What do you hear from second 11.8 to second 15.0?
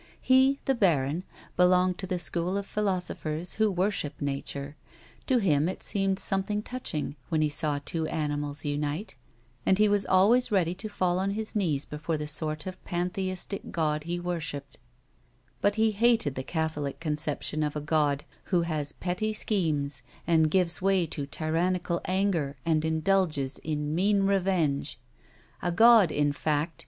before the sort of pantheistic God he worshipped;